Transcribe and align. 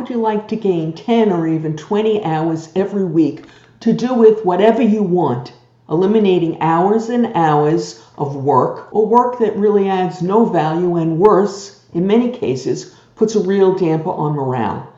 would 0.00 0.08
you 0.08 0.16
like 0.16 0.48
to 0.48 0.56
gain 0.56 0.94
10 0.94 1.30
or 1.30 1.46
even 1.46 1.76
20 1.76 2.24
hours 2.24 2.70
every 2.74 3.04
week 3.04 3.44
to 3.80 3.92
do 3.92 4.14
with 4.14 4.46
whatever 4.46 4.80
you 4.80 5.02
want, 5.02 5.52
eliminating 5.90 6.58
hours 6.62 7.10
and 7.10 7.26
hours 7.34 8.02
of 8.16 8.34
work 8.34 8.88
or 8.94 9.04
work 9.04 9.38
that 9.38 9.54
really 9.58 9.90
adds 9.90 10.22
no 10.22 10.46
value 10.46 10.96
and 10.96 11.18
worse, 11.18 11.84
in 11.92 12.06
many 12.06 12.30
cases, 12.30 12.94
puts 13.14 13.34
a 13.34 13.40
real 13.40 13.74
damper 13.74 14.08
on 14.08 14.32
morale? 14.32 14.90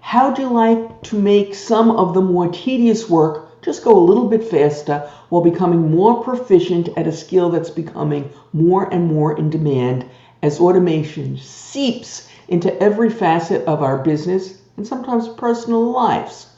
How'd 0.00 0.38
you 0.38 0.48
like 0.48 1.02
to 1.02 1.18
make 1.18 1.54
some 1.54 1.90
of 1.90 2.14
the 2.14 2.22
more 2.22 2.48
tedious 2.48 3.10
work 3.10 3.60
just 3.60 3.84
go 3.84 3.94
a 3.94 4.08
little 4.08 4.26
bit 4.26 4.44
faster 4.44 5.06
while 5.28 5.42
becoming 5.42 5.90
more 5.90 6.24
proficient 6.24 6.88
at 6.96 7.06
a 7.06 7.12
skill 7.12 7.50
that's 7.50 7.68
becoming 7.68 8.30
more 8.54 8.90
and 8.90 9.06
more 9.06 9.36
in 9.36 9.50
demand 9.50 10.06
as 10.42 10.60
automation 10.60 11.36
seeps 11.36 12.26
into 12.48 12.76
every 12.82 13.10
facet 13.10 13.64
of 13.66 13.82
our 13.82 13.98
business 13.98 14.60
and 14.76 14.86
sometimes 14.86 15.28
personal 15.28 15.90
lives? 15.90 16.48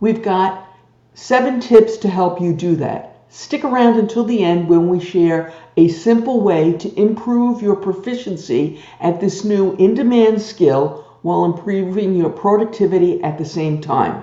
We've 0.00 0.22
got 0.22 0.66
seven 1.14 1.60
tips 1.60 1.96
to 1.98 2.08
help 2.08 2.40
you 2.40 2.52
do 2.52 2.76
that. 2.76 3.24
Stick 3.28 3.64
around 3.64 3.98
until 3.98 4.24
the 4.24 4.42
end 4.42 4.68
when 4.68 4.88
we 4.88 5.00
share 5.00 5.52
a 5.76 5.88
simple 5.88 6.40
way 6.40 6.72
to 6.74 7.00
improve 7.00 7.60
your 7.60 7.76
proficiency 7.76 8.80
at 9.00 9.20
this 9.20 9.44
new 9.44 9.72
in 9.76 9.94
demand 9.94 10.40
skill 10.40 11.04
while 11.22 11.44
improving 11.44 12.14
your 12.14 12.30
productivity 12.30 13.22
at 13.22 13.36
the 13.36 13.44
same 13.44 13.80
time. 13.80 14.22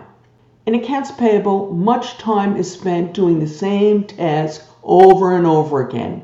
In 0.66 0.76
accounts 0.76 1.12
payable, 1.12 1.74
much 1.74 2.18
time 2.18 2.56
is 2.56 2.72
spent 2.72 3.14
doing 3.14 3.40
the 3.40 3.48
same 3.48 4.06
task 4.06 4.66
over 4.84 5.36
and 5.36 5.46
over 5.46 5.86
again. 5.86 6.24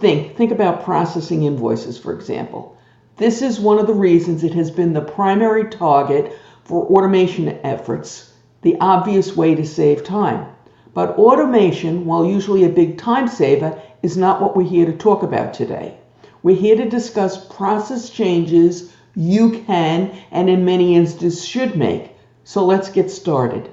Think, 0.00 0.36
think 0.36 0.50
about 0.50 0.84
processing 0.84 1.42
invoices, 1.42 1.98
for 1.98 2.14
example. 2.14 2.73
This 3.16 3.42
is 3.42 3.60
one 3.60 3.78
of 3.78 3.86
the 3.86 3.94
reasons 3.94 4.42
it 4.42 4.54
has 4.54 4.72
been 4.72 4.92
the 4.92 5.00
primary 5.00 5.70
target 5.70 6.36
for 6.64 6.84
automation 6.86 7.60
efforts, 7.62 8.32
the 8.62 8.76
obvious 8.80 9.36
way 9.36 9.54
to 9.54 9.64
save 9.64 10.02
time. 10.02 10.46
But 10.94 11.16
automation, 11.16 12.06
while 12.06 12.26
usually 12.26 12.64
a 12.64 12.68
big 12.68 12.98
time 12.98 13.28
saver, 13.28 13.80
is 14.02 14.16
not 14.16 14.42
what 14.42 14.56
we're 14.56 14.64
here 14.64 14.86
to 14.86 14.92
talk 14.92 15.22
about 15.22 15.54
today. 15.54 15.96
We're 16.42 16.56
here 16.56 16.74
to 16.74 16.90
discuss 16.90 17.46
process 17.46 18.10
changes 18.10 18.92
you 19.14 19.60
can 19.60 20.10
and 20.32 20.50
in 20.50 20.64
many 20.64 20.96
instances 20.96 21.46
should 21.46 21.76
make. 21.76 22.10
So 22.42 22.64
let's 22.64 22.90
get 22.90 23.12
started. 23.12 23.70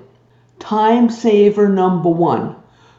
Time 0.59 1.09
saver 1.09 1.67
number 1.67 2.09
one 2.09 2.57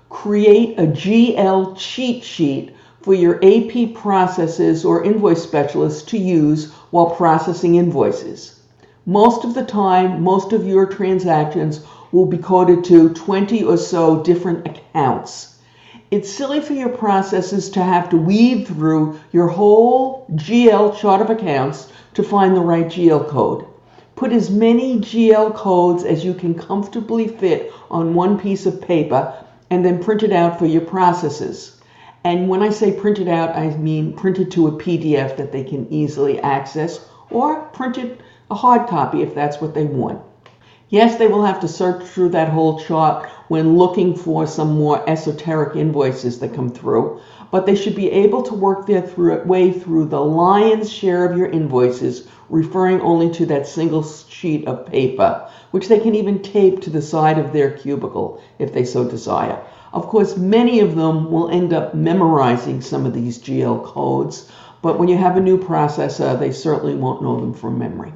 create 0.09 0.79
a 0.79 0.89
GL 0.89 1.77
cheat 1.79 2.25
sheet 2.25 2.75
for 3.03 3.15
your 3.15 3.41
AP 3.45 3.95
processes 3.95 4.85
or 4.85 5.05
invoice 5.05 5.43
specialists 5.43 6.03
to 6.11 6.19
use 6.19 6.71
while 6.91 7.11
processing 7.11 7.75
invoices. 7.75 8.61
Most 9.05 9.45
of 9.45 9.55
the 9.55 9.65
time, 9.65 10.23
most 10.23 10.53
of 10.53 10.67
your 10.67 10.87
transactions 10.87 11.81
will 12.13 12.27
be 12.27 12.39
coded 12.39 12.85
to 12.85 13.09
20 13.09 13.65
or 13.65 13.77
so 13.77 14.23
different 14.23 14.67
accounts. 14.69 15.57
It's 16.13 16.31
silly 16.31 16.61
for 16.61 16.75
your 16.75 16.91
processes 16.91 17.71
to 17.71 17.83
have 17.83 18.11
to 18.11 18.17
weave 18.17 18.69
through 18.69 19.19
your 19.33 19.49
whole 19.49 20.27
GL 20.35 20.95
chart 20.95 21.21
of 21.21 21.31
accounts 21.31 21.89
to 22.15 22.23
find 22.23 22.55
the 22.55 22.61
right 22.61 22.87
GL 22.87 23.27
code. 23.29 23.65
Put 24.15 24.33
as 24.33 24.51
many 24.51 25.01
GL 25.01 25.55
codes 25.55 26.05
as 26.05 26.25
you 26.25 26.35
can 26.35 26.55
comfortably 26.55 27.27
fit 27.27 27.73
on 27.91 28.15
one 28.15 28.39
piece 28.39 28.67
of 28.67 28.81
paper 28.81 29.35
and 29.71 29.85
then 29.85 30.05
print 30.05 30.23
it 30.23 30.33
out 30.33 30.59
for 30.59 30.67
your 30.67 30.83
processes. 30.83 31.82
And 32.25 32.49
when 32.49 32.63
I 32.63 32.71
say 32.71 32.93
print 32.93 33.19
it 33.19 33.29
out, 33.29 33.51
I 33.57 33.71
mean 33.71 34.13
print 34.13 34.39
it 34.39 34.51
to 34.53 34.69
a 34.69 34.73
PDF 34.73 35.37
that 35.37 35.51
they 35.51 35.63
can 35.63 35.87
easily 35.91 36.39
access 36.41 37.01
or 37.31 37.57
print 37.73 37.99
it 37.99 38.11
a 38.51 38.55
hard 38.55 38.87
copy 38.87 39.23
if 39.23 39.35
that's 39.35 39.61
what 39.61 39.75
they 39.75 39.85
want. 39.85 40.19
Yes, 40.89 41.17
they 41.17 41.27
will 41.27 41.43
have 41.43 41.61
to 41.61 41.69
search 41.69 42.05
through 42.05 42.31
that 42.31 42.49
whole 42.49 42.75
chart 42.75 43.27
when 43.49 43.77
looking 43.77 44.15
for 44.15 44.47
some 44.47 44.69
more 44.69 45.01
esoteric 45.07 45.75
invoices 45.75 46.39
that 46.39 46.53
come 46.53 46.69
through, 46.69 47.11
but 47.53 47.67
they 47.67 47.77
should 47.77 47.95
be 47.95 48.11
able 48.11 48.43
to 48.43 48.55
work 48.55 48.87
their 48.87 49.03
through, 49.03 49.45
way 49.45 49.71
through 49.71 50.07
the 50.07 50.19
lion's 50.19 50.91
share 50.91 51.27
of 51.27 51.37
your 51.37 51.47
invoices, 51.47 52.27
referring 52.49 52.99
only 53.03 53.31
to 53.31 53.45
that 53.45 53.67
single 53.67 54.03
sheet 54.03 54.67
of 54.67 54.87
paper, 54.87 55.47
which 55.71 55.87
they 55.87 56.01
can 56.01 56.15
even 56.15 56.41
tape 56.41 56.81
to 56.81 56.89
the 56.89 57.03
side 57.03 57.39
of 57.39 57.53
their 57.53 57.71
cubicle 57.71 58.43
if 58.59 58.73
they 58.73 58.87
so 58.87 59.05
desire. 59.05 59.63
Of 59.93 60.09
course, 60.09 60.39
many 60.39 60.81
of 60.81 60.97
them 60.97 61.31
will 61.31 61.51
end 61.51 61.75
up 61.75 61.95
memorizing 61.95 62.81
some 62.81 63.05
of 63.05 63.13
these 63.13 63.39
GL 63.39 63.85
codes, 63.85 64.51
but 64.81 64.99
when 64.99 65.09
you 65.09 65.19
have 65.19 65.37
a 65.37 65.41
new 65.41 65.59
processor, 65.59 66.39
they 66.39 66.53
certainly 66.53 66.95
won't 66.95 67.23
know 67.23 67.39
them 67.39 67.53
from 67.53 67.79
memory. 67.79 68.15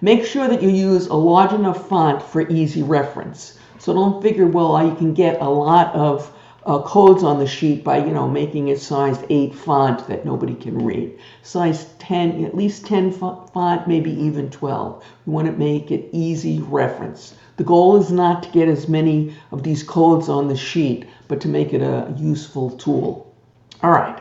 Make 0.00 0.26
sure 0.26 0.48
that 0.48 0.60
you 0.60 0.70
use 0.70 1.06
a 1.06 1.14
large 1.14 1.52
enough 1.52 1.88
font 1.88 2.20
for 2.20 2.40
easy 2.48 2.82
reference. 2.82 3.56
So 3.78 3.94
don't 3.94 4.20
figure, 4.20 4.48
well, 4.48 4.74
I 4.74 4.92
can 4.96 5.14
get 5.14 5.40
a 5.40 5.48
lot 5.48 5.94
of 5.94 6.32
uh, 6.64 6.80
codes 6.82 7.22
on 7.22 7.38
the 7.38 7.46
sheet 7.46 7.82
by, 7.82 7.98
you 7.98 8.12
know, 8.12 8.28
making 8.28 8.68
it 8.68 8.80
size 8.80 9.18
8 9.28 9.54
font 9.54 10.06
that 10.08 10.24
nobody 10.24 10.54
can 10.54 10.84
read. 10.84 11.18
Size 11.42 11.86
10, 11.98 12.44
at 12.44 12.56
least 12.56 12.86
10 12.86 13.12
font, 13.12 13.88
maybe 13.88 14.12
even 14.12 14.50
12. 14.50 15.02
You 15.26 15.32
want 15.32 15.46
to 15.46 15.52
make 15.52 15.90
it 15.90 16.08
easy 16.12 16.60
reference. 16.60 17.34
The 17.56 17.64
goal 17.64 17.96
is 17.96 18.12
not 18.12 18.44
to 18.44 18.50
get 18.50 18.68
as 18.68 18.88
many 18.88 19.34
of 19.50 19.62
these 19.62 19.82
codes 19.82 20.28
on 20.28 20.48
the 20.48 20.56
sheet, 20.56 21.06
but 21.28 21.40
to 21.40 21.48
make 21.48 21.72
it 21.72 21.82
a 21.82 22.14
useful 22.16 22.70
tool. 22.70 23.34
All 23.82 23.90
right, 23.90 24.20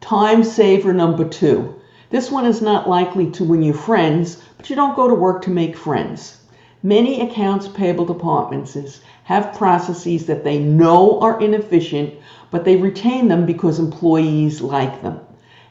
time 0.00 0.42
saver 0.42 0.92
number 0.92 1.28
two. 1.28 1.74
This 2.10 2.30
one 2.30 2.46
is 2.46 2.62
not 2.62 2.88
likely 2.88 3.30
to 3.32 3.44
win 3.44 3.62
you 3.62 3.72
friends, 3.72 4.42
but 4.56 4.70
you 4.70 4.76
don't 4.76 4.96
go 4.96 5.08
to 5.08 5.14
work 5.14 5.42
to 5.42 5.50
make 5.50 5.76
friends. 5.76 6.38
Many 6.86 7.22
accounts 7.22 7.66
payable 7.66 8.04
departments 8.04 9.00
have 9.22 9.56
processes 9.56 10.26
that 10.26 10.44
they 10.44 10.58
know 10.58 11.18
are 11.20 11.40
inefficient, 11.40 12.12
but 12.50 12.66
they 12.66 12.76
retain 12.76 13.28
them 13.28 13.46
because 13.46 13.78
employees 13.78 14.60
like 14.60 15.00
them. 15.00 15.18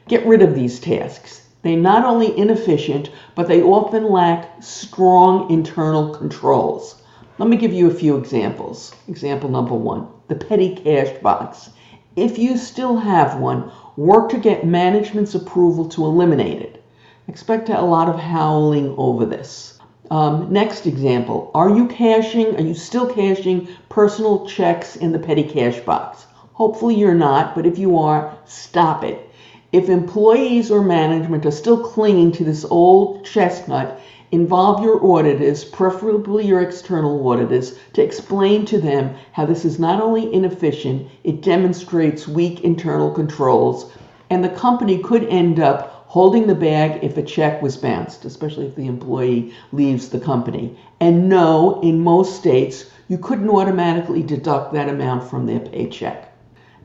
Get 0.08 0.26
rid 0.26 0.42
of 0.42 0.56
these 0.56 0.80
tasks. 0.80 1.46
They're 1.62 1.76
not 1.76 2.04
only 2.04 2.36
inefficient, 2.36 3.10
but 3.36 3.46
they 3.46 3.62
often 3.62 4.10
lack 4.10 4.60
strong 4.60 5.48
internal 5.52 6.12
controls. 6.12 7.00
Let 7.38 7.48
me 7.48 7.58
give 7.58 7.72
you 7.72 7.86
a 7.86 7.94
few 7.94 8.16
examples. 8.16 8.92
Example 9.06 9.48
number 9.48 9.76
one 9.76 10.08
the 10.26 10.34
petty 10.34 10.74
cash 10.74 11.16
box. 11.22 11.70
If 12.16 12.40
you 12.40 12.56
still 12.56 12.96
have 12.96 13.38
one, 13.38 13.70
work 13.96 14.30
to 14.30 14.38
get 14.38 14.66
management's 14.66 15.36
approval 15.36 15.88
to 15.90 16.06
eliminate 16.06 16.60
it. 16.60 16.82
Expect 17.28 17.68
a 17.68 17.80
lot 17.82 18.08
of 18.08 18.18
howling 18.18 18.96
over 18.98 19.24
this. 19.24 19.73
Um, 20.10 20.52
next 20.52 20.86
example 20.86 21.50
Are 21.54 21.70
you 21.70 21.86
cashing, 21.86 22.56
are 22.56 22.62
you 22.62 22.74
still 22.74 23.06
cashing 23.06 23.68
personal 23.88 24.46
checks 24.46 24.96
in 24.96 25.12
the 25.12 25.18
petty 25.18 25.44
cash 25.44 25.80
box? 25.80 26.26
Hopefully 26.52 26.94
you're 26.94 27.14
not, 27.14 27.54
but 27.54 27.66
if 27.66 27.78
you 27.78 27.98
are, 27.98 28.36
stop 28.44 29.02
it. 29.02 29.30
If 29.72 29.88
employees 29.88 30.70
or 30.70 30.82
management 30.82 31.46
are 31.46 31.50
still 31.50 31.78
clinging 31.78 32.32
to 32.32 32.44
this 32.44 32.64
old 32.64 33.24
chestnut, 33.24 33.98
involve 34.30 34.82
your 34.82 35.04
auditors, 35.04 35.64
preferably 35.64 36.46
your 36.46 36.60
external 36.60 37.26
auditors, 37.28 37.74
to 37.94 38.02
explain 38.02 38.66
to 38.66 38.78
them 38.78 39.14
how 39.32 39.46
this 39.46 39.64
is 39.64 39.78
not 39.78 40.00
only 40.00 40.32
inefficient, 40.32 41.08
it 41.24 41.40
demonstrates 41.40 42.28
weak 42.28 42.60
internal 42.60 43.10
controls, 43.10 43.90
and 44.30 44.44
the 44.44 44.48
company 44.48 44.98
could 44.98 45.24
end 45.24 45.58
up 45.58 45.93
holding 46.14 46.46
the 46.46 46.54
bag 46.54 47.02
if 47.02 47.16
a 47.16 47.22
check 47.24 47.60
was 47.60 47.76
bounced, 47.76 48.24
especially 48.24 48.66
if 48.66 48.76
the 48.76 48.86
employee 48.86 49.52
leaves 49.72 50.10
the 50.10 50.20
company. 50.20 50.78
And 51.00 51.28
no, 51.28 51.80
in 51.80 52.04
most 52.04 52.36
states, 52.36 52.88
you 53.08 53.18
couldn't 53.18 53.50
automatically 53.50 54.22
deduct 54.22 54.72
that 54.74 54.88
amount 54.88 55.28
from 55.28 55.44
their 55.44 55.58
paycheck. 55.58 56.32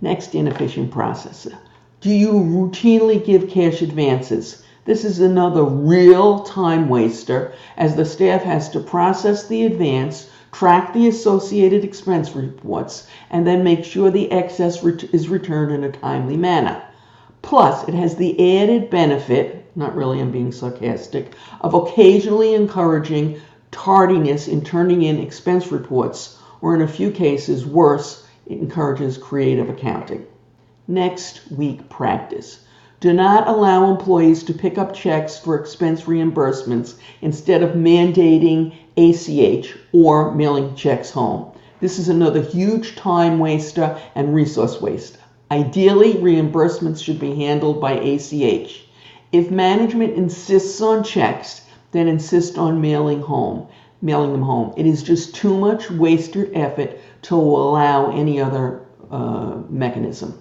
Next 0.02 0.34
inefficient 0.34 0.90
process. 0.90 1.48
Do 2.02 2.10
you 2.10 2.32
routinely 2.32 3.24
give 3.24 3.52
cash 3.52 3.84
advances? 3.84 4.64
This 4.86 5.06
is 5.06 5.20
another 5.20 5.64
real 5.64 6.40
time 6.40 6.90
waster 6.90 7.54
as 7.78 7.96
the 7.96 8.06
staff 8.06 8.42
has 8.42 8.68
to 8.70 8.80
process 8.80 9.48
the 9.48 9.64
advance, 9.68 10.28
track 10.52 10.92
the 10.92 11.08
associated 11.08 11.84
expense 11.84 12.36
reports, 12.36 13.06
and 13.30 13.46
then 13.46 13.64
make 13.64 13.84
sure 13.86 14.10
the 14.10 14.32
excess 14.32 14.84
is 14.84 15.30
returned 15.30 15.72
in 15.72 15.84
a 15.84 15.92
timely 15.92 16.36
manner. 16.36 16.82
Plus, 17.42 17.88
it 17.88 17.94
has 17.94 18.16
the 18.16 18.60
added 18.60 18.90
benefit, 18.90 19.66
not 19.76 19.96
really, 19.96 20.20
I'm 20.20 20.32
being 20.32 20.52
sarcastic, 20.52 21.34
of 21.62 21.74
occasionally 21.74 22.54
encouraging 22.54 23.40
tardiness 23.72 24.48
in 24.48 24.62
turning 24.62 25.04
in 25.04 25.20
expense 25.20 25.72
reports, 25.72 26.38
or 26.62 26.76
in 26.76 26.82
a 26.82 26.88
few 26.88 27.12
cases, 27.12 27.66
worse, 27.66 28.26
it 28.46 28.60
encourages 28.60 29.18
creative 29.18 29.70
accounting. 29.70 30.26
Next 30.88 31.42
weak 31.52 31.88
practice. 31.88 32.62
Do 33.00 33.14
not 33.14 33.48
allow 33.48 33.90
employees 33.90 34.44
to 34.44 34.54
pick 34.54 34.78
up 34.78 34.94
checks 34.94 35.38
for 35.40 35.56
expense 35.56 36.02
reimbursements 36.02 36.96
instead 37.22 37.64
of 37.64 37.76
mandating 37.76 38.74
ACH 38.98 39.78
or 39.94 40.36
mailing 40.36 40.76
checks 40.76 41.12
home. 41.12 41.52
This 41.80 41.98
is 41.98 42.10
another 42.10 42.42
huge 42.42 42.98
time 42.98 43.40
waster 43.40 43.98
and 44.16 44.36
resource 44.36 44.82
waste. 44.82 45.19
Ideally, 45.52 46.14
reimbursements 46.14 47.04
should 47.04 47.20
be 47.20 47.36
handled 47.36 47.82
by 47.82 47.94
ACH. 47.94 48.86
If 49.32 49.50
management 49.50 50.16
insists 50.16 50.80
on 50.82 51.04
checks, 51.04 51.62
then 51.92 52.08
insist 52.08 52.58
on 52.58 52.82
mailing 52.82 53.22
home, 53.22 53.68
mailing 54.02 54.32
them 54.32 54.44
home. 54.44 54.74
It 54.78 54.86
is 54.86 55.02
just 55.02 55.34
too 55.36 55.58
much 55.58 55.90
wasted 55.90 56.52
effort 56.54 57.00
to 57.24 57.36
allow 57.36 58.12
any 58.12 58.40
other 58.40 58.82
uh, 59.10 59.58
mechanism. 59.70 60.40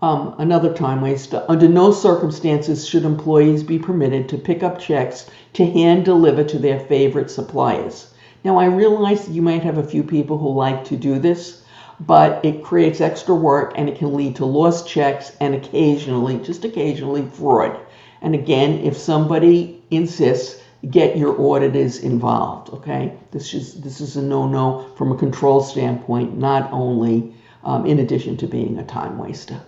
Um, 0.00 0.34
another 0.38 0.72
time 0.72 1.00
waster. 1.00 1.44
Under 1.48 1.68
no 1.68 1.90
circumstances 1.90 2.86
should 2.88 3.04
employees 3.04 3.62
be 3.62 3.78
permitted 3.78 4.28
to 4.28 4.38
pick 4.38 4.62
up 4.62 4.78
checks 4.78 5.28
to 5.54 5.66
hand 5.66 6.04
deliver 6.04 6.44
to 6.44 6.58
their 6.58 6.80
favorite 6.80 7.30
suppliers. 7.30 8.14
Now, 8.44 8.58
I 8.58 8.66
realize 8.66 9.28
you 9.28 9.42
might 9.42 9.64
have 9.64 9.76
a 9.76 9.82
few 9.82 10.04
people 10.04 10.38
who 10.38 10.52
like 10.52 10.84
to 10.84 10.96
do 10.96 11.18
this, 11.18 11.64
but 12.00 12.44
it 12.44 12.62
creates 12.62 13.00
extra 13.00 13.34
work 13.34 13.72
and 13.76 13.88
it 13.88 13.98
can 13.98 14.14
lead 14.14 14.36
to 14.36 14.44
lost 14.44 14.88
checks 14.88 15.32
and 15.40 15.54
occasionally, 15.54 16.38
just 16.38 16.64
occasionally, 16.64 17.22
fraud. 17.32 17.78
And 18.22 18.34
again, 18.34 18.78
if 18.84 18.96
somebody 18.96 19.82
insists, 19.90 20.60
get 20.90 21.16
your 21.16 21.40
auditors 21.40 21.98
involved. 21.98 22.70
Okay, 22.70 23.12
this 23.32 23.52
is 23.52 23.80
this 23.80 24.00
is 24.00 24.16
a 24.16 24.22
no-no 24.22 24.88
from 24.96 25.12
a 25.12 25.16
control 25.16 25.60
standpoint, 25.60 26.38
not 26.38 26.70
only 26.72 27.34
um, 27.64 27.84
in 27.86 27.98
addition 27.98 28.36
to 28.36 28.46
being 28.46 28.78
a 28.78 28.84
time 28.84 29.18
waster. 29.18 29.60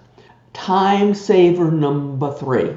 Time 0.52 1.14
saver 1.14 1.70
number 1.70 2.32
three. 2.32 2.74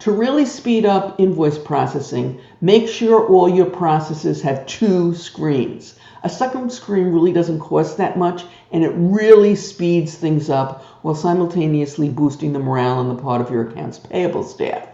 To 0.00 0.12
really 0.12 0.46
speed 0.46 0.86
up 0.86 1.18
invoice 1.18 1.58
processing, 1.58 2.40
make 2.60 2.88
sure 2.88 3.26
all 3.26 3.48
your 3.48 3.66
processes 3.66 4.42
have 4.42 4.66
two 4.66 5.14
screens. 5.14 5.98
A 6.22 6.28
second 6.28 6.72
screen 6.72 7.12
really 7.12 7.32
doesn't 7.32 7.60
cost 7.60 7.96
that 7.98 8.18
much 8.18 8.44
and 8.72 8.84
it 8.84 8.92
really 8.94 9.54
speeds 9.54 10.14
things 10.14 10.50
up 10.50 10.82
while 11.02 11.14
simultaneously 11.14 12.08
boosting 12.08 12.52
the 12.52 12.58
morale 12.58 12.98
on 12.98 13.08
the 13.08 13.22
part 13.22 13.40
of 13.40 13.50
your 13.50 13.68
accounts 13.68 13.98
payable 13.98 14.42
staff. 14.42 14.88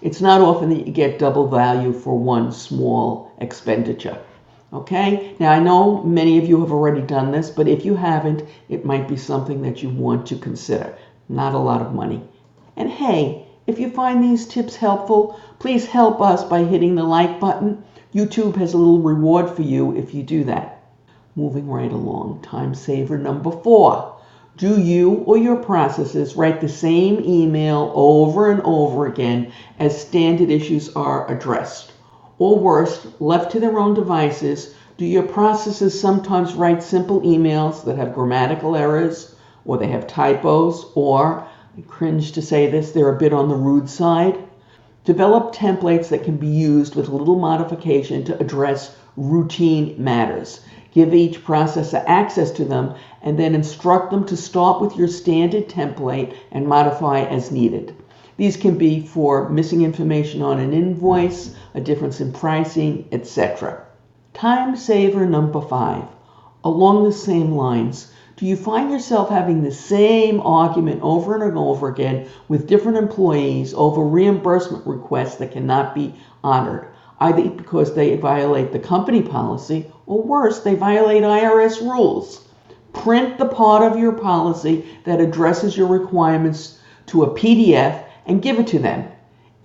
It's 0.00 0.20
not 0.20 0.40
often 0.40 0.70
that 0.70 0.86
you 0.86 0.92
get 0.92 1.18
double 1.18 1.46
value 1.46 1.92
for 1.92 2.18
one 2.18 2.52
small 2.52 3.30
expenditure. 3.38 4.18
Okay, 4.72 5.36
now 5.38 5.52
I 5.52 5.58
know 5.58 6.02
many 6.02 6.38
of 6.38 6.48
you 6.48 6.60
have 6.62 6.72
already 6.72 7.02
done 7.02 7.30
this, 7.30 7.50
but 7.50 7.68
if 7.68 7.84
you 7.84 7.94
haven't, 7.94 8.42
it 8.70 8.86
might 8.86 9.06
be 9.06 9.16
something 9.18 9.60
that 9.62 9.82
you 9.82 9.90
want 9.90 10.26
to 10.28 10.36
consider. 10.36 10.96
Not 11.28 11.54
a 11.54 11.58
lot 11.58 11.82
of 11.82 11.92
money. 11.92 12.22
And 12.74 12.90
hey, 12.90 13.46
if 13.66 13.78
you 13.78 13.90
find 13.90 14.24
these 14.24 14.46
tips 14.46 14.74
helpful, 14.74 15.38
please 15.58 15.86
help 15.86 16.20
us 16.20 16.42
by 16.42 16.64
hitting 16.64 16.94
the 16.94 17.04
like 17.04 17.38
button. 17.38 17.84
YouTube 18.14 18.56
has 18.56 18.74
a 18.74 18.76
little 18.76 19.00
reward 19.00 19.48
for 19.48 19.62
you 19.62 19.96
if 19.96 20.12
you 20.12 20.22
do 20.22 20.44
that. 20.44 20.84
Moving 21.34 21.66
right 21.66 21.90
along, 21.90 22.42
time 22.42 22.74
saver 22.74 23.16
number 23.16 23.50
four. 23.50 24.16
Do 24.58 24.78
you 24.78 25.14
or 25.24 25.38
your 25.38 25.56
processes 25.56 26.36
write 26.36 26.60
the 26.60 26.68
same 26.68 27.24
email 27.24 27.90
over 27.94 28.50
and 28.50 28.60
over 28.64 29.06
again 29.06 29.50
as 29.78 29.98
standard 29.98 30.50
issues 30.50 30.94
are 30.94 31.30
addressed? 31.32 31.92
Or 32.38 32.58
worse, 32.58 33.06
left 33.18 33.52
to 33.52 33.60
their 33.60 33.78
own 33.78 33.94
devices, 33.94 34.74
do 34.98 35.06
your 35.06 35.22
processes 35.22 35.98
sometimes 35.98 36.52
write 36.52 36.82
simple 36.82 37.22
emails 37.22 37.82
that 37.86 37.96
have 37.96 38.14
grammatical 38.14 38.76
errors, 38.76 39.34
or 39.64 39.78
they 39.78 39.88
have 39.88 40.06
typos, 40.06 40.84
or, 40.94 41.48
I 41.78 41.80
cringe 41.88 42.32
to 42.32 42.42
say 42.42 42.70
this, 42.70 42.92
they're 42.92 43.14
a 43.14 43.18
bit 43.18 43.32
on 43.32 43.48
the 43.48 43.54
rude 43.54 43.88
side? 43.88 44.36
Develop 45.04 45.52
templates 45.52 46.10
that 46.10 46.22
can 46.22 46.36
be 46.36 46.46
used 46.46 46.94
with 46.94 47.08
little 47.08 47.38
modification 47.38 48.22
to 48.22 48.38
address 48.38 48.94
routine 49.16 49.96
matters. 49.98 50.60
Give 50.94 51.12
each 51.12 51.44
processor 51.44 52.04
access 52.06 52.52
to 52.52 52.64
them 52.64 52.94
and 53.20 53.36
then 53.36 53.56
instruct 53.56 54.12
them 54.12 54.24
to 54.26 54.36
start 54.36 54.80
with 54.80 54.96
your 54.96 55.08
standard 55.08 55.68
template 55.68 56.34
and 56.52 56.68
modify 56.68 57.22
as 57.22 57.50
needed. 57.50 57.96
These 58.36 58.56
can 58.56 58.78
be 58.78 59.00
for 59.00 59.48
missing 59.48 59.82
information 59.82 60.40
on 60.40 60.60
an 60.60 60.72
invoice, 60.72 61.52
a 61.74 61.80
difference 61.80 62.20
in 62.20 62.32
pricing, 62.32 63.08
etc. 63.10 63.82
Time 64.34 64.76
saver 64.76 65.26
number 65.26 65.60
five. 65.60 66.04
Along 66.62 67.02
the 67.02 67.10
same 67.10 67.56
lines, 67.56 68.11
do 68.42 68.48
you 68.48 68.56
find 68.56 68.90
yourself 68.90 69.28
having 69.28 69.62
the 69.62 69.70
same 69.70 70.40
argument 70.40 71.00
over 71.00 71.40
and 71.40 71.56
over 71.56 71.86
again 71.86 72.26
with 72.48 72.66
different 72.66 72.98
employees 72.98 73.72
over 73.72 74.02
reimbursement 74.02 74.84
requests 74.84 75.36
that 75.36 75.52
cannot 75.52 75.94
be 75.94 76.12
honored? 76.42 76.88
either 77.20 77.48
because 77.50 77.94
they 77.94 78.16
violate 78.16 78.72
the 78.72 78.80
company 78.80 79.22
policy 79.22 79.86
or 80.06 80.20
worse, 80.24 80.58
they 80.58 80.74
violate 80.74 81.22
IRS 81.22 81.82
rules. 81.82 82.48
Print 82.92 83.38
the 83.38 83.46
part 83.46 83.84
of 83.84 83.96
your 83.96 84.10
policy 84.10 84.84
that 85.04 85.20
addresses 85.20 85.76
your 85.76 85.86
requirements 85.86 86.80
to 87.06 87.22
a 87.22 87.38
PDF 87.38 88.04
and 88.26 88.42
give 88.42 88.58
it 88.58 88.66
to 88.66 88.80
them. 88.80 89.08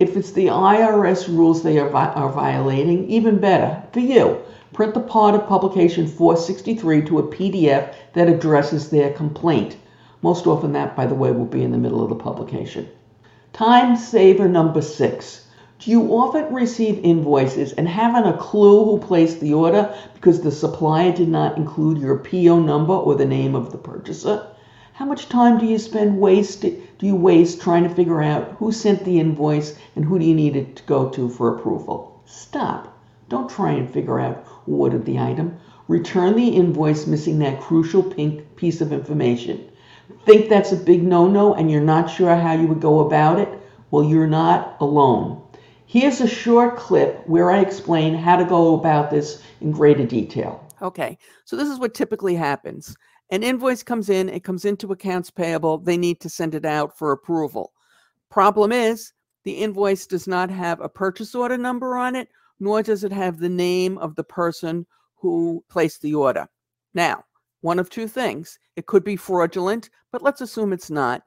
If 0.00 0.16
it's 0.16 0.30
the 0.30 0.46
IRS 0.46 1.26
rules 1.26 1.62
they 1.62 1.78
are, 1.78 1.88
vi- 1.88 2.12
are 2.12 2.30
violating, 2.30 3.08
even 3.10 3.38
better 3.38 3.82
for 3.92 4.00
you. 4.00 4.38
Print 4.72 4.94
the 4.94 5.00
part 5.00 5.34
of 5.34 5.48
publication 5.48 6.06
463 6.06 7.02
to 7.06 7.18
a 7.18 7.22
PDF 7.24 7.94
that 8.12 8.28
addresses 8.28 8.90
their 8.90 9.12
complaint. 9.12 9.76
Most 10.22 10.46
often, 10.46 10.72
that, 10.72 10.94
by 10.94 11.06
the 11.06 11.16
way, 11.16 11.32
will 11.32 11.46
be 11.46 11.64
in 11.64 11.72
the 11.72 11.78
middle 11.78 12.02
of 12.02 12.10
the 12.10 12.14
publication. 12.14 12.88
Time 13.52 13.96
saver 13.96 14.46
number 14.46 14.82
six 14.82 15.48
do 15.80 15.92
you 15.92 16.12
often 16.12 16.52
receive 16.52 17.00
invoices 17.04 17.72
and 17.72 17.88
haven't 17.88 18.26
a 18.26 18.32
clue 18.32 18.84
who 18.84 18.98
placed 18.98 19.38
the 19.40 19.54
order 19.54 19.94
because 20.12 20.40
the 20.40 20.50
supplier 20.50 21.12
did 21.12 21.28
not 21.28 21.56
include 21.56 21.98
your 21.98 22.16
PO 22.16 22.58
number 22.58 22.94
or 22.94 23.14
the 23.14 23.24
name 23.24 23.54
of 23.54 23.70
the 23.70 23.78
purchaser? 23.78 24.44
How 24.98 25.04
much 25.04 25.28
time 25.28 25.58
do 25.58 25.64
you 25.64 25.78
spend 25.78 26.18
waste 26.18 26.62
do 26.62 27.06
you 27.06 27.14
waste 27.14 27.60
trying 27.60 27.84
to 27.84 27.88
figure 27.88 28.20
out 28.20 28.56
who 28.58 28.72
sent 28.72 29.04
the 29.04 29.20
invoice 29.20 29.78
and 29.94 30.04
who 30.04 30.18
do 30.18 30.24
you 30.24 30.34
need 30.34 30.56
it 30.56 30.74
to 30.74 30.82
go 30.82 31.08
to 31.10 31.28
for 31.28 31.54
approval? 31.54 32.20
Stop. 32.26 32.98
Don't 33.28 33.48
try 33.48 33.70
and 33.70 33.88
figure 33.88 34.18
out 34.18 34.44
who 34.44 34.74
ordered 34.74 35.04
the 35.04 35.20
item. 35.20 35.56
Return 35.86 36.34
the 36.34 36.48
invoice 36.48 37.06
missing 37.06 37.38
that 37.38 37.60
crucial 37.60 38.02
pink 38.02 38.56
piece 38.56 38.80
of 38.80 38.92
information. 38.92 39.70
Think 40.26 40.48
that's 40.48 40.72
a 40.72 40.76
big 40.76 41.04
no-no 41.04 41.54
and 41.54 41.70
you're 41.70 41.80
not 41.80 42.10
sure 42.10 42.34
how 42.34 42.54
you 42.54 42.66
would 42.66 42.80
go 42.80 42.98
about 42.98 43.38
it? 43.38 43.48
Well, 43.92 44.02
you're 44.02 44.26
not 44.26 44.78
alone. 44.80 45.40
Here's 45.86 46.20
a 46.20 46.26
short 46.26 46.76
clip 46.76 47.22
where 47.28 47.52
I 47.52 47.60
explain 47.60 48.14
how 48.14 48.34
to 48.34 48.44
go 48.44 48.74
about 48.74 49.12
this 49.12 49.44
in 49.60 49.70
greater 49.70 50.04
detail. 50.04 50.68
Okay, 50.82 51.18
so 51.44 51.54
this 51.54 51.68
is 51.68 51.78
what 51.78 51.94
typically 51.94 52.34
happens. 52.34 52.96
An 53.30 53.42
invoice 53.42 53.82
comes 53.82 54.08
in, 54.08 54.28
it 54.28 54.44
comes 54.44 54.64
into 54.64 54.92
accounts 54.92 55.30
payable, 55.30 55.78
they 55.78 55.96
need 55.96 56.20
to 56.20 56.30
send 56.30 56.54
it 56.54 56.64
out 56.64 56.96
for 56.96 57.12
approval. 57.12 57.72
Problem 58.30 58.72
is, 58.72 59.12
the 59.44 59.52
invoice 59.52 60.06
does 60.06 60.26
not 60.26 60.50
have 60.50 60.80
a 60.80 60.88
purchase 60.88 61.34
order 61.34 61.58
number 61.58 61.96
on 61.96 62.16
it, 62.16 62.28
nor 62.60 62.82
does 62.82 63.04
it 63.04 63.12
have 63.12 63.38
the 63.38 63.48
name 63.48 63.98
of 63.98 64.14
the 64.14 64.24
person 64.24 64.86
who 65.16 65.64
placed 65.68 66.02
the 66.02 66.14
order. 66.14 66.48
Now, 66.94 67.24
one 67.60 67.78
of 67.78 67.90
two 67.90 68.08
things 68.08 68.58
it 68.76 68.86
could 68.86 69.04
be 69.04 69.16
fraudulent, 69.16 69.90
but 70.12 70.22
let's 70.22 70.40
assume 70.40 70.72
it's 70.72 70.90
not, 70.90 71.22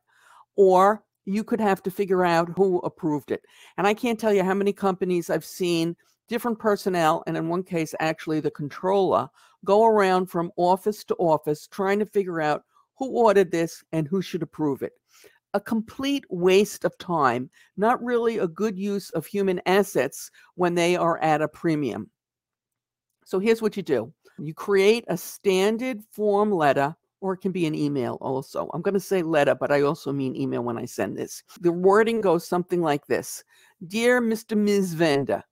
or 0.56 1.04
you 1.26 1.44
could 1.44 1.60
have 1.60 1.84
to 1.84 1.92
figure 1.92 2.26
out 2.26 2.50
who 2.56 2.80
approved 2.80 3.32
it. 3.32 3.44
And 3.78 3.86
I 3.86 3.94
can't 3.94 4.20
tell 4.20 4.34
you 4.34 4.44
how 4.44 4.54
many 4.54 4.74
companies 4.74 5.30
I've 5.30 5.46
seen 5.46 5.96
different 6.28 6.60
personnel, 6.60 7.24
and 7.28 7.36
in 7.38 7.50
one 7.50 7.64
case, 7.64 7.94
actually 8.00 8.40
the 8.40 8.52
controller, 8.52 9.30
go 9.66 9.86
around 9.86 10.28
from 10.28 10.52
office 10.58 11.04
to 11.06 11.16
office 11.16 11.68
trying 11.68 12.00
to 12.00 12.06
figure 12.06 12.42
out 12.42 12.64
who 12.98 13.10
ordered 13.10 13.52
this 13.52 13.84
and 13.92 14.08
who 14.08 14.22
should 14.22 14.44
approve 14.44 14.82
it. 14.82 14.94
A 15.54 15.60
complete 15.60 16.24
waste 16.30 16.86
of 16.86 16.98
time, 16.98 17.50
not 17.76 18.04
really 18.04 18.38
a 18.38 18.48
good 18.48 18.78
use 18.78 19.10
of 19.12 19.26
human 19.26 19.60
assets 19.66 20.32
when 20.56 20.76
they 20.76 20.96
are 20.96 21.18
at 21.20 21.42
a 21.42 21.48
premium. 21.48 22.10
So 23.26 23.40
here's 23.40 23.62
what 23.62 23.78
you 23.78 23.84
do 23.84 24.14
you 24.40 24.54
create 24.54 25.06
a 25.08 25.18
standard 25.18 26.02
form 26.12 26.52
letter 26.52 26.96
or 27.22 27.34
it 27.34 27.38
can 27.38 27.52
be 27.52 27.68
an 27.68 27.76
email 27.76 28.18
also. 28.20 28.70
I'm 28.74 28.82
going 28.82 28.96
to 28.96 29.00
say 29.00 29.22
letter, 29.22 29.56
but 29.56 29.72
I 29.72 29.82
also 29.82 30.12
mean 30.12 30.36
email 30.36 30.64
when 30.64 30.78
I 30.78 30.86
send 30.86 31.18
this. 31.18 31.44
The 31.62 31.72
wording 31.72 32.20
goes 32.20 32.48
something 32.48 32.82
like 32.82 33.06
this 33.06 33.44
Dear 33.88 34.22
Mr. 34.22 34.58
Ms. 34.58 34.96
Vanda, 34.96 35.44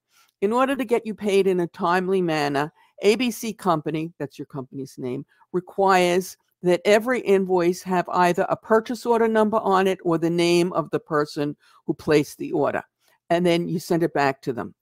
in 0.41 0.51
order 0.51 0.75
to 0.75 0.85
get 0.85 1.05
you 1.05 1.13
paid 1.13 1.47
in 1.47 1.59
a 1.59 1.67
timely 1.67 2.21
manner, 2.21 2.73
ABC 3.03 3.57
Company, 3.57 4.13
that's 4.19 4.37
your 4.37 4.45
company's 4.45 4.97
name, 4.97 5.25
requires 5.51 6.37
that 6.61 6.81
every 6.85 7.21
invoice 7.21 7.81
have 7.83 8.07
either 8.09 8.45
a 8.49 8.55
purchase 8.55 9.05
order 9.05 9.27
number 9.27 9.57
on 9.57 9.87
it 9.87 9.99
or 10.03 10.17
the 10.17 10.29
name 10.29 10.73
of 10.73 10.89
the 10.91 10.99
person 10.99 11.55
who 11.85 11.93
placed 11.93 12.37
the 12.37 12.51
order. 12.51 12.83
And 13.29 13.45
then 13.45 13.67
you 13.67 13.79
send 13.79 14.03
it 14.03 14.13
back 14.13 14.41
to 14.41 14.53
them. 14.53 14.75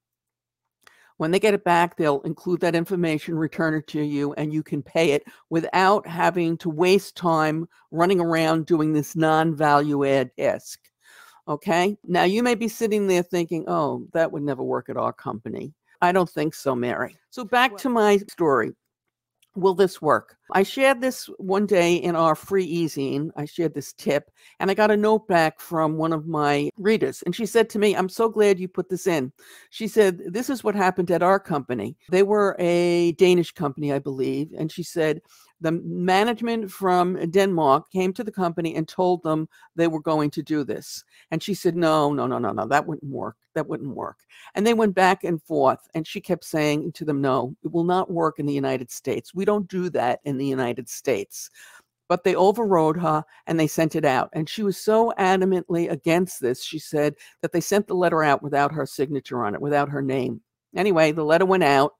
When 1.17 1.31
they 1.31 1.39
get 1.39 1.55
it 1.55 1.63
back, 1.63 1.97
they'll 1.97 2.21
include 2.21 2.62
that 2.62 2.75
information, 2.75 3.36
return 3.36 3.74
it 3.74 3.88
to 3.88 4.01
you, 4.01 4.33
and 4.33 4.53
you 4.53 4.62
can 4.62 4.83
pay 4.83 5.12
it 5.12 5.24
without 5.50 6.05
having 6.07 6.57
to 6.59 6.69
waste 6.69 7.17
time 7.17 7.67
running 7.91 8.19
around 8.19 8.67
doing 8.67 8.93
this 8.93 9.15
non 9.15 9.55
value 9.55 10.05
add 10.05 10.31
task. 10.38 10.79
Okay. 11.47 11.97
Now 12.03 12.24
you 12.24 12.43
may 12.43 12.55
be 12.55 12.67
sitting 12.67 13.07
there 13.07 13.24
thinking, 13.24 13.65
oh, 13.67 14.05
that 14.13 14.31
would 14.31 14.43
never 14.43 14.63
work 14.63 14.89
at 14.89 14.97
our 14.97 15.13
company. 15.13 15.74
I 16.01 16.12
don't 16.12 16.30
think 16.30 16.54
so, 16.54 16.75
Mary. 16.75 17.18
So 17.30 17.44
back 17.44 17.77
to 17.77 17.89
my 17.89 18.18
story. 18.30 18.74
Will 19.56 19.74
this 19.74 20.01
work? 20.01 20.37
I 20.54 20.63
shared 20.63 21.01
this 21.01 21.25
one 21.38 21.66
day 21.66 21.96
in 21.96 22.16
our 22.16 22.36
free 22.36 22.63
e-zine. 22.63 23.32
I 23.36 23.46
shared 23.46 23.74
this 23.74 23.94
tip 23.94 24.32
and 24.60 24.72
I 24.72 24.74
got 24.74 24.92
a 24.92 24.98
note 24.98 25.27
back 25.27 25.60
from 25.60 25.98
one 25.98 26.13
of 26.13 26.27
my 26.27 26.70
readers. 26.77 27.22
And 27.25 27.36
she 27.36 27.46
said 27.46 27.70
to 27.72 27.80
me, 27.80 27.96
I'm 27.96 28.10
so 28.10 28.30
glad 28.30 28.60
you 28.60 28.68
put 28.68 28.89
this 28.89 29.08
in. 29.08 29.32
She 29.70 29.88
said, 29.88 30.22
This 30.27 30.50
is 30.50 30.63
what 30.63 30.75
happened 30.75 31.12
at 31.12 31.24
our 31.24 31.39
company. 31.39 31.98
They 32.10 32.24
were 32.24 32.56
a 32.60 33.12
Danish 33.13 33.51
company, 33.51 33.92
I 33.92 34.00
believe. 34.00 34.54
And 34.58 34.72
she 34.72 34.84
said, 34.84 35.22
the 35.60 35.72
management 35.72 36.72
from 36.72 37.32
Denmark 37.32 37.89
came 37.92 38.13
to 38.13 38.24
the 38.24 38.32
company 38.32 38.75
and 38.75 38.88
told 38.88 39.24
them 39.24 39.50
they 39.75 39.88
were 39.88 40.01
going 40.01 40.30
to 40.32 40.44
do 40.44 40.63
this. 40.63 41.04
And 41.32 41.42
she 41.42 41.54
said, 41.54 41.75
No, 41.75 42.13
no, 42.13 42.27
no, 42.27 42.38
no, 42.38 42.51
no, 42.51 42.68
that 42.68 42.86
wouldn't 42.86 43.12
work. 43.12 43.38
That 43.56 43.68
wouldn't 43.68 43.96
work. 43.96 44.20
And 44.54 44.68
they 44.68 44.75
went 44.75 44.94
back 44.94 45.24
and 45.24 45.42
forth. 45.42 45.80
And 45.96 46.06
she 46.06 46.22
kept 46.22 46.44
saying 46.44 46.92
to 46.94 47.06
them, 47.06 47.22
No, 47.22 47.56
it 47.63 47.72
will 47.72 47.84
not 47.84 48.12
work 48.12 48.38
in 48.38 48.46
the 48.46 48.54
United 48.54 48.92
States. 48.92 49.34
We 49.34 49.46
don't 49.46 49.68
do 49.68 49.89
that 49.92 50.20
in 50.25 50.37
the 50.38 50.46
United 50.46 50.89
States. 50.89 51.50
But 52.10 52.24
they 52.24 52.36
overrode 52.36 52.98
her 52.98 53.24
and 53.48 53.60
they 53.60 53.67
sent 53.67 53.96
it 53.96 54.06
out. 54.06 54.29
And 54.34 54.48
she 54.48 54.63
was 54.63 54.77
so 54.77 55.13
adamantly 55.20 55.91
against 55.91 56.41
this, 56.41 56.63
she 56.63 56.79
said, 56.79 57.15
that 57.41 57.51
they 57.51 57.62
sent 57.62 57.88
the 57.88 57.96
letter 57.96 58.24
out 58.24 58.41
without 58.41 58.72
her 58.72 58.86
signature 58.86 59.44
on 59.44 59.53
it, 59.53 59.62
without 59.62 59.89
her 59.89 60.01
name. 60.01 60.41
Anyway, 60.75 61.12
the 61.12 61.24
letter 61.24 61.46
went 61.46 61.63
out. 61.63 61.94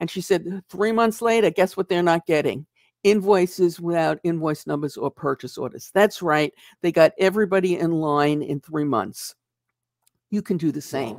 And 0.00 0.10
she 0.10 0.20
said, 0.20 0.62
three 0.68 0.90
months 0.90 1.22
later, 1.22 1.50
guess 1.50 1.76
what 1.76 1.88
they're 1.88 2.02
not 2.02 2.26
getting? 2.26 2.66
invoices 3.04 3.80
without 3.80 4.20
invoice 4.22 4.66
numbers 4.66 4.96
or 4.96 5.10
purchase 5.10 5.58
orders. 5.58 5.90
That's 5.94 6.22
right. 6.22 6.52
They 6.82 6.92
got 6.92 7.12
everybody 7.18 7.78
in 7.78 7.92
line 7.92 8.42
in 8.42 8.60
three 8.60 8.84
months. 8.84 9.34
You 10.30 10.42
can 10.42 10.56
do 10.56 10.72
the 10.72 10.80
same. 10.80 11.18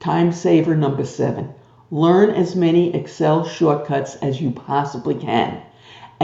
Time 0.00 0.32
saver 0.32 0.76
number 0.76 1.04
seven. 1.04 1.52
Learn 1.90 2.30
as 2.30 2.56
many 2.56 2.94
Excel 2.94 3.46
shortcuts 3.46 4.16
as 4.16 4.40
you 4.40 4.50
possibly 4.50 5.14
can. 5.14 5.62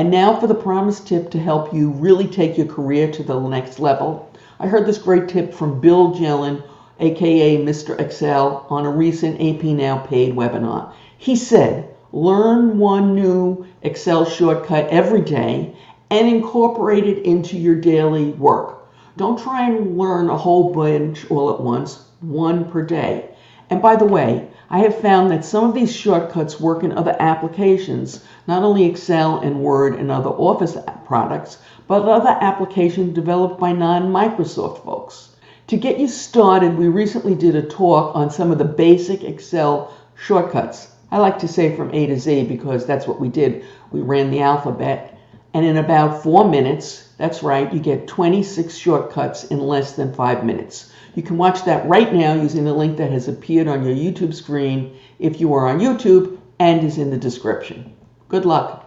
And 0.01 0.11
now 0.11 0.35
for 0.35 0.47
the 0.47 0.55
promised 0.55 1.09
tip 1.09 1.31
to 1.33 1.39
help 1.39 1.75
you 1.75 1.91
really 1.91 2.27
take 2.27 2.57
your 2.57 2.67
career 2.67 3.13
to 3.13 3.23
the 3.23 3.39
next 3.39 3.79
level. 3.79 4.33
I 4.59 4.67
heard 4.67 4.87
this 4.87 4.97
great 4.97 5.29
tip 5.29 5.53
from 5.53 5.79
Bill 5.79 6.15
Jelen, 6.15 6.63
aka 7.01 7.63
Mr. 7.63 8.01
Excel, 8.01 8.65
on 8.71 8.87
a 8.87 8.91
recent 8.91 9.39
AP 9.43 9.63
Now 9.63 9.99
paid 9.99 10.35
webinar. 10.35 10.95
He 11.19 11.37
said, 11.37 11.95
learn 12.13 12.79
one 12.79 13.15
new 13.15 13.67
Excel 13.83 14.25
shortcut 14.25 14.89
every 14.89 15.21
day 15.21 15.77
and 16.09 16.27
incorporate 16.27 17.05
it 17.05 17.23
into 17.27 17.59
your 17.59 17.77
daily 17.77 18.31
work. 18.31 18.89
Don't 19.19 19.39
try 19.39 19.69
and 19.69 19.99
learn 19.99 20.31
a 20.31 20.39
whole 20.39 20.73
bunch 20.73 21.31
all 21.31 21.53
at 21.53 21.61
once, 21.61 22.07
one 22.21 22.71
per 22.71 22.81
day. 22.81 23.29
And 23.69 23.83
by 23.83 23.97
the 23.97 24.07
way, 24.07 24.49
I 24.73 24.79
have 24.79 24.95
found 24.95 25.33
that 25.33 25.45
some 25.45 25.65
of 25.65 25.75
these 25.75 25.93
shortcuts 25.93 26.61
work 26.61 26.85
in 26.85 26.93
other 26.93 27.17
applications, 27.19 28.23
not 28.47 28.63
only 28.63 28.85
Excel 28.85 29.41
and 29.41 29.65
Word 29.65 29.97
and 29.97 30.13
other 30.13 30.31
Office 30.31 30.79
products, 31.05 31.59
but 31.89 32.03
other 32.03 32.39
applications 32.41 33.13
developed 33.13 33.59
by 33.59 33.73
non 33.73 34.13
Microsoft 34.13 34.85
folks. 34.85 35.31
To 35.67 35.77
get 35.77 35.99
you 35.99 36.07
started, 36.07 36.79
we 36.79 36.87
recently 36.87 37.35
did 37.35 37.57
a 37.57 37.63
talk 37.63 38.15
on 38.15 38.31
some 38.31 38.53
of 38.53 38.59
the 38.59 38.65
basic 38.65 39.25
Excel 39.25 39.93
shortcuts. 40.15 40.93
I 41.11 41.19
like 41.19 41.41
to 41.41 41.49
say 41.49 41.75
from 41.75 41.93
A 41.93 42.07
to 42.07 42.17
Z 42.17 42.45
because 42.45 42.87
that's 42.87 43.09
what 43.09 43.21
we 43.21 43.29
did. 43.29 43.65
We 43.91 44.03
ran 44.03 44.31
the 44.31 44.43
alphabet, 44.43 45.19
and 45.53 45.67
in 45.67 45.79
about 45.79 46.23
four 46.23 46.49
minutes, 46.49 47.09
that's 47.21 47.43
right, 47.43 47.71
you 47.71 47.81
get 47.81 48.09
26 48.09 48.75
shortcuts 48.75 49.45
in 49.45 49.61
less 49.61 49.93
than 49.93 50.15
five 50.15 50.43
minutes. 50.43 50.87
You 51.15 51.23
can 51.23 51.37
watch 51.37 51.65
that 51.65 51.85
right 51.85 52.11
now 52.11 52.33
using 52.35 52.65
the 52.65 52.75
link 52.75 52.97
that 52.97 53.13
has 53.13 53.29
appeared 53.29 53.69
on 53.69 53.85
your 53.85 53.95
YouTube 53.95 54.35
screen 54.35 54.89
if 55.19 55.41
you 55.41 55.53
are 55.53 55.67
on 55.67 55.81
YouTube 55.81 56.39
and 56.59 56.83
is 56.83 56.99
in 56.99 57.11
the 57.11 57.19
description. 57.19 57.85
Good 58.29 58.47
luck. 58.47 58.80